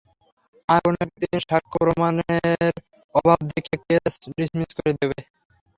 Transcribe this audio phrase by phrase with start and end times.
[0.69, 2.73] আর কোনো একদিন সাক্ষ্যপ্রমাণের
[3.15, 5.19] অভাব দেখিয়ে কেস ডিসমিস করে দেবে।